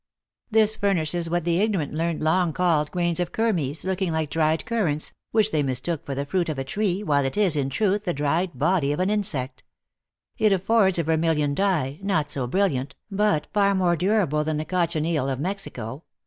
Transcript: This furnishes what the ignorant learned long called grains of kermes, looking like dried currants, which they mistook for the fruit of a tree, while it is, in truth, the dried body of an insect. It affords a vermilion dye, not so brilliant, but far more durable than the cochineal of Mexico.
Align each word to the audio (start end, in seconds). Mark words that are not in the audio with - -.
This 0.49 0.75
furnishes 0.75 1.29
what 1.29 1.45
the 1.45 1.59
ignorant 1.61 1.93
learned 1.93 2.23
long 2.23 2.53
called 2.53 2.89
grains 2.89 3.19
of 3.19 3.31
kermes, 3.31 3.85
looking 3.85 4.11
like 4.11 4.31
dried 4.31 4.65
currants, 4.65 5.13
which 5.29 5.51
they 5.51 5.61
mistook 5.61 6.03
for 6.07 6.15
the 6.15 6.25
fruit 6.25 6.49
of 6.49 6.57
a 6.57 6.63
tree, 6.63 7.03
while 7.03 7.23
it 7.23 7.37
is, 7.37 7.55
in 7.55 7.69
truth, 7.69 8.05
the 8.05 8.11
dried 8.15 8.57
body 8.57 8.91
of 8.91 8.99
an 8.99 9.11
insect. 9.11 9.61
It 10.39 10.51
affords 10.51 10.97
a 10.97 11.03
vermilion 11.03 11.53
dye, 11.53 11.99
not 12.01 12.31
so 12.31 12.47
brilliant, 12.47 12.95
but 13.11 13.47
far 13.53 13.75
more 13.75 13.95
durable 13.95 14.43
than 14.43 14.57
the 14.57 14.65
cochineal 14.65 15.29
of 15.29 15.39
Mexico. 15.39 16.01